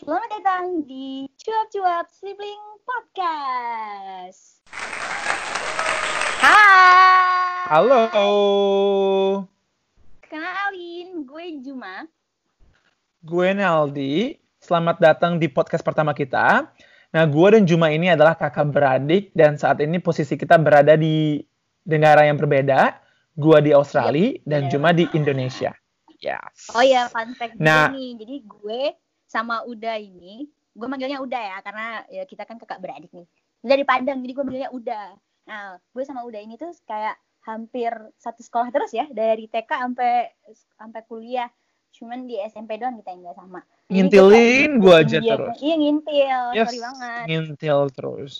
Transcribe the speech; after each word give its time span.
Selamat 0.00 0.32
datang 0.32 0.80
di 0.88 1.28
Cuap-Cuap 1.36 2.08
Sibling 2.08 2.64
Podcast. 2.88 4.64
Hai. 6.40 7.68
Halo. 7.68 8.08
Kenalin, 10.24 11.28
gue 11.28 11.44
Juma. 11.60 12.08
Gue 13.20 13.52
Naldi. 13.52 14.40
Selamat 14.56 14.96
datang 15.04 15.36
di 15.36 15.52
podcast 15.52 15.84
pertama 15.84 16.16
kita. 16.16 16.72
Nah, 17.12 17.24
gue 17.28 17.48
dan 17.52 17.68
Juma 17.68 17.92
ini 17.92 18.08
adalah 18.08 18.40
kakak 18.40 18.72
beradik 18.72 19.36
dan 19.36 19.60
saat 19.60 19.84
ini 19.84 20.00
posisi 20.00 20.40
kita 20.40 20.56
berada 20.56 20.96
di 20.96 21.44
negara 21.84 22.24
yang 22.24 22.40
berbeda. 22.40 22.96
Gue 23.36 23.60
di 23.60 23.76
Australia 23.76 24.32
Yep, 24.32 24.48
dan 24.48 24.60
bener. 24.64 24.72
Juma 24.72 24.90
di 24.96 25.04
Indonesia. 25.12 25.76
Yes. 26.24 26.72
Oh 26.72 26.80
ya, 26.80 27.04
fun 27.12 27.36
fact 27.36 27.60
Nah. 27.60 27.92
nih. 27.92 28.16
Jadi 28.16 28.36
gue 28.48 28.82
sama 29.30 29.62
Uda 29.62 29.94
ini, 29.94 30.50
gue 30.74 30.88
manggilnya 30.90 31.22
Uda 31.22 31.38
ya, 31.38 31.56
karena 31.62 32.02
ya 32.10 32.26
kita 32.26 32.42
kan 32.42 32.58
kakak 32.58 32.82
beradik 32.82 33.14
nih. 33.14 33.30
Dari 33.62 33.86
Padang, 33.86 34.18
jadi 34.26 34.32
gue 34.34 34.42
manggilnya 34.42 34.72
Uda. 34.74 35.14
Nah, 35.46 35.78
gue 35.78 36.02
sama 36.02 36.26
Uda 36.26 36.42
ini 36.42 36.58
tuh 36.58 36.74
kayak 36.82 37.14
hampir 37.46 37.94
satu 38.18 38.42
sekolah 38.42 38.74
terus 38.74 38.90
ya, 38.90 39.06
dari 39.06 39.46
TK 39.46 39.70
sampai 39.70 40.34
sampai 40.74 41.00
kuliah. 41.06 41.46
Cuman 41.94 42.26
di 42.26 42.42
SMP 42.42 42.74
doang 42.78 42.98
kita 42.98 43.14
yang 43.14 43.22
nggak 43.30 43.38
sama. 43.38 43.60
Ngintilin 43.90 44.70
gue 44.82 44.94
aja 44.94 45.18
Iya, 45.22 45.34
terus. 45.38 45.54
Iya 45.62 45.74
ngintil, 45.78 46.42
Yes, 46.54 46.66
sorry 46.66 46.80
banget. 46.82 47.24
ngintil 47.30 47.80
terus. 47.94 48.34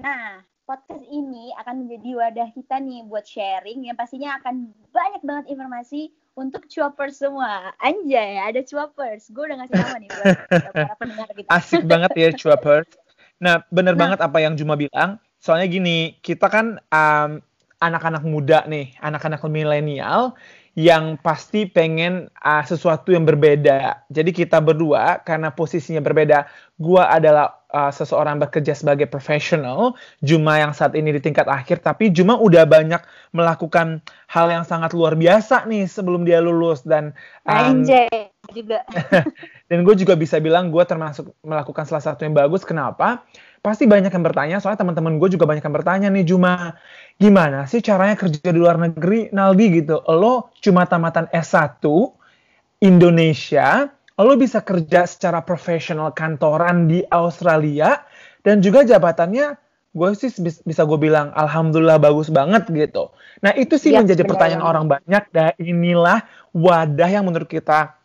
Nah, 0.00 0.44
podcast 0.66 1.06
ini 1.06 1.54
akan 1.62 1.86
menjadi 1.86 2.10
wadah 2.18 2.48
kita 2.50 2.82
nih 2.82 3.06
buat 3.06 3.22
sharing 3.22 3.86
yang 3.86 3.94
pastinya 3.94 4.34
akan 4.42 4.74
banyak 4.90 5.22
banget 5.22 5.54
informasi 5.54 6.10
untuk 6.34 6.66
cuapers 6.66 7.22
semua. 7.22 7.72
Anjay, 7.78 8.36
ada 8.42 8.60
cuapers. 8.66 9.30
Gue 9.30 9.46
udah 9.46 9.62
ngasih 9.62 9.74
nama 9.78 9.96
nih 10.02 10.10
buat 10.10 10.74
para 10.74 10.94
pendengar 10.98 11.28
kita. 11.32 11.48
Asik 11.48 11.82
banget 11.86 12.12
ya 12.18 12.28
cuapers. 12.34 12.90
Nah, 13.38 13.62
bener 13.70 13.94
Nah. 13.94 14.00
banget 14.04 14.18
apa 14.20 14.38
yang 14.42 14.58
Juma 14.58 14.74
bilang. 14.74 15.22
Soalnya 15.38 15.70
gini, 15.70 16.18
kita 16.20 16.50
kan 16.50 16.82
um, 16.90 17.30
anak-anak 17.78 18.26
muda 18.26 18.66
nih, 18.66 18.98
anak-anak 18.98 19.40
milenial 19.46 20.34
yang 20.76 21.16
pasti 21.24 21.64
pengen 21.64 22.28
uh, 22.44 22.60
sesuatu 22.60 23.08
yang 23.08 23.24
berbeda. 23.24 24.04
Jadi 24.12 24.30
kita 24.30 24.60
berdua 24.60 25.24
karena 25.24 25.48
posisinya 25.48 26.04
berbeda, 26.04 26.44
gua 26.76 27.08
adalah 27.08 27.64
uh, 27.72 27.88
seseorang 27.88 28.36
bekerja 28.36 28.76
sebagai 28.76 29.08
profesional, 29.08 29.96
Juma 30.20 30.60
yang 30.60 30.76
saat 30.76 30.92
ini 30.92 31.16
di 31.16 31.20
tingkat 31.24 31.48
akhir, 31.48 31.80
tapi 31.80 32.12
Juma 32.12 32.36
udah 32.36 32.68
banyak 32.68 33.00
melakukan 33.32 34.04
hal 34.28 34.52
yang 34.52 34.68
sangat 34.68 34.92
luar 34.92 35.16
biasa 35.16 35.64
nih 35.64 35.88
sebelum 35.88 36.28
dia 36.28 36.44
lulus 36.44 36.84
dan 36.84 37.16
um, 37.48 37.80
Anjay 37.80 38.36
juga. 38.52 38.84
dan 39.72 39.78
gue 39.82 39.94
juga 39.96 40.14
bisa 40.14 40.38
bilang 40.38 40.68
gue 40.68 40.84
termasuk 40.84 41.32
melakukan 41.40 41.88
salah 41.88 42.04
satu 42.04 42.28
yang 42.28 42.36
bagus. 42.36 42.62
Kenapa? 42.68 43.24
Pasti 43.66 43.84
banyak 43.90 44.14
yang 44.14 44.22
bertanya, 44.22 44.56
soalnya 44.62 44.86
teman-teman 44.86 45.18
gue 45.18 45.28
juga 45.34 45.42
banyak 45.50 45.64
yang 45.66 45.74
bertanya 45.74 46.08
nih, 46.14 46.22
Juma, 46.22 46.78
gimana 47.18 47.66
sih 47.66 47.82
caranya 47.82 48.14
kerja 48.14 48.38
di 48.54 48.58
luar 48.62 48.78
negeri, 48.78 49.34
Naldi 49.34 49.66
gitu. 49.82 50.06
Lo 50.06 50.54
cuma 50.62 50.86
tamatan 50.86 51.26
S1, 51.34 52.14
Indonesia, 52.78 53.90
lo 54.22 54.32
bisa 54.38 54.62
kerja 54.62 55.02
secara 55.10 55.42
profesional 55.42 56.14
kantoran 56.14 56.86
di 56.86 57.02
Australia, 57.10 58.06
dan 58.46 58.62
juga 58.62 58.86
jabatannya 58.86 59.58
gue 59.96 60.08
sih 60.14 60.30
bis- 60.38 60.62
bisa 60.62 60.86
gue 60.86 60.98
bilang 61.00 61.34
alhamdulillah 61.34 61.98
bagus 61.98 62.30
banget 62.30 62.70
gitu. 62.70 63.10
Nah 63.42 63.50
itu 63.58 63.74
sih 63.82 63.90
Iya, 63.90 64.04
menjadi 64.04 64.22
pertanyaan 64.28 64.62
orang 64.62 64.86
banyak 64.86 65.24
dan 65.34 65.56
inilah 65.58 66.22
wadah 66.54 67.08
yang 67.10 67.24
menurut 67.26 67.48
kita 67.50 67.95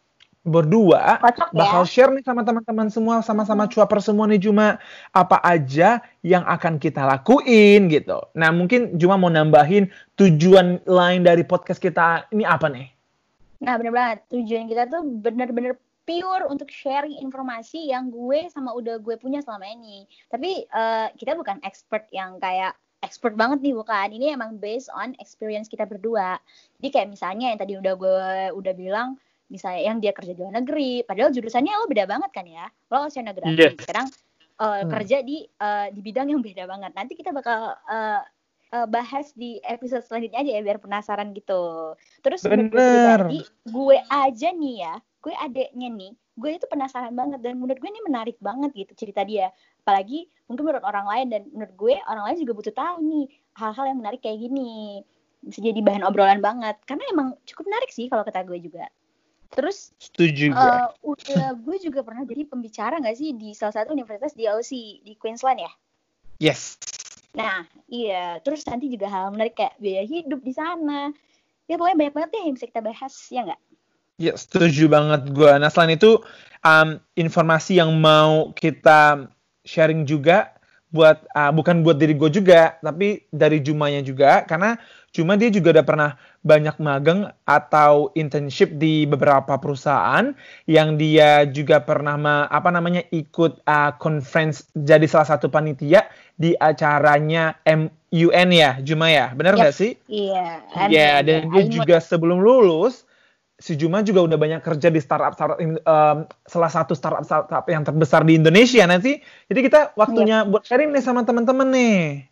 berdua 0.41 1.21
Kocok 1.21 1.53
ya. 1.53 1.57
bakal 1.57 1.83
share 1.85 2.11
nih 2.13 2.25
sama 2.25 2.41
teman-teman 2.41 2.89
semua 2.89 3.21
sama-sama 3.21 3.69
cuaper 3.69 4.01
semua 4.01 4.25
nih 4.25 4.41
Juma 4.41 4.81
apa 5.13 5.37
aja 5.45 6.01
yang 6.25 6.41
akan 6.49 6.81
kita 6.81 7.05
lakuin 7.05 7.89
gitu. 7.93 8.17
Nah 8.33 8.49
mungkin 8.49 8.97
Juma 8.97 9.21
mau 9.21 9.29
nambahin 9.29 9.89
tujuan 10.17 10.81
lain 10.89 11.21
dari 11.21 11.45
podcast 11.45 11.77
kita 11.77 12.25
ini 12.33 12.41
apa 12.41 12.69
nih? 12.73 12.89
Nah, 13.61 13.77
bener 13.77 13.93
banget. 13.93 14.17
Tujuan 14.33 14.65
kita 14.65 14.89
tuh 14.89 15.05
bener-bener 15.21 15.77
pure 16.01 16.49
untuk 16.49 16.67
sharing 16.73 17.21
informasi 17.21 17.93
yang 17.93 18.09
gue 18.09 18.49
sama 18.49 18.73
udah 18.73 18.97
gue 18.97 19.15
punya 19.21 19.39
selama 19.45 19.69
ini. 19.69 20.09
Tapi 20.33 20.65
eh, 20.65 21.07
kita 21.13 21.37
bukan 21.37 21.61
expert 21.61 22.09
yang 22.09 22.41
kayak 22.41 22.73
expert 23.05 23.37
banget 23.37 23.61
nih 23.61 23.77
bukan. 23.77 24.07
Ini 24.17 24.33
emang 24.33 24.57
based 24.57 24.89
on 24.97 25.13
experience 25.21 25.69
kita 25.69 25.85
berdua. 25.85 26.41
Jadi 26.81 26.89
kayak 26.89 27.09
misalnya 27.13 27.53
yang 27.53 27.59
tadi 27.61 27.73
udah 27.77 27.93
gue 27.93 28.17
udah 28.57 28.73
bilang 28.73 29.21
misalnya 29.51 29.81
yang 29.83 29.99
dia 29.99 30.15
kerja 30.15 30.31
di 30.31 30.39
luar 30.39 30.55
negeri, 30.63 31.03
padahal 31.03 31.35
jurusannya 31.35 31.75
lo 31.75 31.85
beda 31.91 32.07
banget 32.07 32.31
kan 32.31 32.47
ya. 32.47 32.65
Lo 32.87 33.11
oceanografi. 33.11 33.59
Yes. 33.59 33.75
Sekarang 33.83 34.07
eh, 34.07 34.81
Hmm. 34.81 34.89
kerja 34.89 35.17
di 35.19 35.43
eh, 35.43 35.87
di 35.91 35.99
bidang 35.99 36.31
yang 36.31 36.39
beda 36.39 36.63
banget. 36.63 36.91
Nanti 36.95 37.13
kita 37.19 37.35
bakal 37.35 37.75
eh, 37.91 38.21
eh, 38.71 38.87
bahas 38.87 39.35
di 39.35 39.59
episode 39.67 40.07
selanjutnya 40.07 40.39
aja 40.39 40.51
ya 40.55 40.61
biar 40.63 40.79
penasaran 40.79 41.35
gitu. 41.35 41.93
Terus 42.23 42.39
menurut 42.47 42.71
gue 42.71 42.79
Bener. 42.79 43.19
pribadi, 43.27 43.39
gue 43.67 43.97
aja 44.07 44.49
nih 44.55 44.75
ya, 44.87 44.93
gue 45.19 45.33
adeknya 45.35 45.89
nih, 45.91 46.11
gue 46.39 46.49
itu 46.55 46.65
penasaran 46.71 47.11
banget 47.11 47.43
dan 47.43 47.59
menurut 47.59 47.77
gue 47.81 47.89
ini 47.91 48.01
menarik 48.07 48.37
banget 48.39 48.71
gitu 48.71 48.93
cerita 48.95 49.27
dia. 49.27 49.51
Apalagi 49.83 50.31
mungkin 50.47 50.63
menurut 50.63 50.85
orang 50.87 51.05
lain 51.09 51.27
dan 51.33 51.41
menurut 51.51 51.75
gue 51.75 51.93
orang 52.07 52.23
lain 52.31 52.37
juga 52.45 52.53
butuh 52.55 52.73
tahu 52.73 52.95
nih 53.03 53.25
hal-hal 53.59 53.85
yang 53.91 53.97
menarik 53.99 54.21
kayak 54.23 54.39
gini. 54.39 55.01
Bisa 55.41 55.57
jadi 55.57 55.81
bahan 55.81 56.05
obrolan 56.05 56.37
banget 56.37 56.77
karena 56.85 57.01
emang 57.09 57.33
cukup 57.49 57.65
menarik 57.65 57.89
sih 57.89 58.05
kalau 58.13 58.21
kata 58.21 58.45
gue 58.45 58.61
juga. 58.61 58.85
Terus 59.51 59.91
Setuju 59.99 60.55
gue. 60.55 60.57
eh, 60.57 60.87
udah 61.03 61.45
gue 61.59 61.77
juga 61.83 61.99
pernah 62.07 62.23
jadi 62.23 62.47
pembicara 62.47 62.97
nggak 63.03 63.17
sih 63.19 63.35
di 63.35 63.51
salah 63.51 63.75
satu 63.75 63.91
universitas 63.91 64.31
di 64.31 64.47
Aussie 64.47 65.03
di 65.03 65.13
Queensland 65.19 65.59
ya. 65.59 65.71
yes. 66.39 66.79
Nah, 67.35 67.63
iya. 67.87 68.39
Terus 68.43 68.63
nanti 68.67 68.91
juga 68.91 69.07
hal 69.07 69.31
menarik 69.31 69.55
kayak 69.55 69.75
biaya 69.79 70.03
hidup 70.03 70.43
di 70.43 70.51
sana. 70.51 71.11
Ya 71.67 71.79
pokoknya 71.79 71.97
banyak 72.07 72.13
banget 72.15 72.29
deh 72.35 72.43
yang 72.43 72.55
bisa 72.59 72.67
kita 72.67 72.81
bahas, 72.83 73.13
ya 73.31 73.41
nggak? 73.47 73.61
Ya, 74.19 74.33
setuju 74.35 74.91
banget 74.91 75.31
gue. 75.31 75.51
Nah, 75.55 75.71
selain 75.71 75.95
itu, 75.95 76.19
um, 76.61 76.99
informasi 77.15 77.79
yang 77.79 77.95
mau 77.95 78.51
kita 78.51 79.31
sharing 79.63 80.03
juga 80.03 80.51
buat 80.91 81.23
uh, 81.31 81.51
bukan 81.55 81.81
buat 81.87 81.95
diri 81.95 82.13
gue 82.19 82.27
juga, 82.29 82.75
tapi 82.83 83.23
dari 83.31 83.63
Jumanya 83.63 84.03
juga, 84.03 84.43
karena 84.43 84.75
Juma 85.11 85.35
dia 85.35 85.51
juga 85.51 85.75
udah 85.75 85.83
pernah 85.83 86.11
banyak 86.39 86.79
magang 86.79 87.27
atau 87.43 88.15
internship 88.15 88.79
di 88.79 89.03
beberapa 89.03 89.59
perusahaan 89.59 90.31
yang 90.71 90.95
dia 90.95 91.43
juga 91.47 91.83
pernah 91.83 92.15
ma- 92.15 92.47
apa 92.47 92.71
namanya 92.71 93.03
ikut 93.11 93.59
uh, 93.67 93.91
conference 93.99 94.71
jadi 94.71 95.03
salah 95.11 95.27
satu 95.35 95.51
panitia 95.51 96.07
di 96.39 96.55
acaranya 96.55 97.59
MUN 97.67 98.49
ya, 98.55 98.79
Juma 98.79 99.11
ya, 99.11 99.35
benar 99.35 99.55
Yep. 99.55 99.61
nggak 99.63 99.75
sih? 99.75 99.91
Iya. 100.07 100.63
Iya, 100.87 101.09
amin. 101.19 101.27
dan 101.27 101.41
dia 101.51 101.63
juga 101.67 101.97
sebelum 101.99 102.39
lulus, 102.39 103.03
si 103.61 103.77
Juma 103.77 104.01
juga 104.01 104.25
udah 104.25 104.37
banyak 104.41 104.61
kerja 104.65 104.89
di 104.89 104.97
startup 104.97 105.37
startup 105.37 105.61
em, 105.61 105.77
salah 106.49 106.71
satu 106.73 106.97
startup 106.97 107.21
startup 107.21 107.65
yang 107.69 107.85
terbesar 107.85 108.25
di 108.25 108.41
Indonesia 108.41 108.81
nanti. 108.89 109.21
Jadi 109.47 109.59
kita 109.61 109.93
waktunya 109.93 110.41
buat 110.43 110.65
sharing 110.65 110.89
nih 110.89 111.05
sama 111.05 111.21
teman-teman 111.21 111.69
nih. 111.69 112.25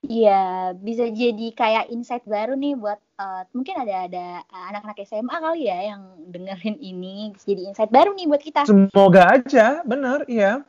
Iya, 0.00 0.72
bisa 0.80 1.12
jadi 1.12 1.52
kayak 1.52 1.92
insight 1.92 2.24
baru 2.24 2.56
nih 2.56 2.72
buat 2.72 2.96
eh, 2.96 3.42
mungkin 3.52 3.84
ada 3.84 4.08
ada 4.08 4.26
anak-anak 4.48 5.04
SMA 5.04 5.36
kali 5.36 5.68
ya 5.68 5.92
yang 5.92 6.02
dengerin 6.32 6.76
ini 6.80 7.36
bisa 7.36 7.52
jadi 7.52 7.62
insight 7.68 7.92
baru 7.92 8.16
nih 8.16 8.26
buat 8.28 8.40
kita. 8.40 8.64
Semoga 8.64 9.40
aja, 9.40 9.84
bener, 9.84 10.24
iya. 10.24 10.64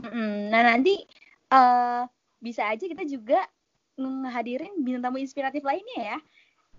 Mm-mm. 0.00 0.52
Nah 0.52 0.62
nanti 0.68 1.00
eh 1.52 2.02
bisa 2.44 2.68
aja 2.68 2.84
kita 2.84 3.04
juga 3.08 3.40
ngehadirin 3.96 4.84
bintang 4.84 5.12
tamu 5.12 5.20
inspiratif 5.20 5.64
lainnya 5.64 6.16
ya, 6.16 6.18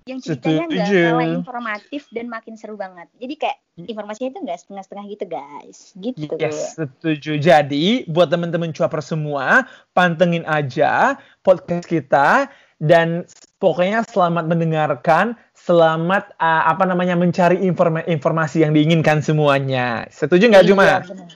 yang 0.03 0.19
ceritanya 0.19 0.65
nggak 0.67 0.87
kalah 0.91 1.29
informatif 1.31 2.01
dan 2.11 2.27
makin 2.27 2.59
seru 2.59 2.75
banget. 2.75 3.07
Jadi 3.17 3.33
kayak 3.39 3.57
informasinya 3.87 4.29
itu 4.35 4.39
nggak 4.43 4.59
setengah-setengah 4.59 5.05
gitu 5.15 5.25
guys, 5.27 5.77
gitu. 5.95 6.35
Yes, 6.35 6.75
setuju. 6.75 7.39
Jadi, 7.39 8.03
buat 8.11 8.27
teman-teman 8.27 8.75
cuaper 8.75 8.99
semua, 8.99 9.63
pantengin 9.95 10.43
aja 10.43 11.15
podcast 11.41 11.87
kita 11.87 12.51
dan 12.83 13.23
pokoknya 13.63 14.03
selamat 14.03 14.43
mendengarkan, 14.51 15.39
selamat 15.55 16.35
uh, 16.35 16.67
apa 16.67 16.83
namanya 16.83 17.15
mencari 17.15 17.63
informa- 17.63 18.03
informasi 18.03 18.67
yang 18.67 18.75
diinginkan 18.75 19.23
semuanya. 19.23 20.03
Setuju 20.11 20.51
nggak, 20.51 20.65
Juma? 20.67 20.83
Iya, 20.83 20.99
bener. 21.07 21.29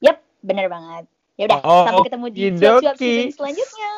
Yap, 0.00 0.16
bener 0.40 0.66
banget. 0.72 1.04
Ya 1.38 1.44
udah, 1.46 1.60
Oh, 1.62 1.84
sampai 1.86 2.08
ketemu 2.08 2.26
di 2.32 2.40
cuap-cuap 2.56 2.96
selanjutnya. 3.36 3.92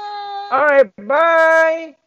Alright, 0.51 0.91
bye. 0.99 2.00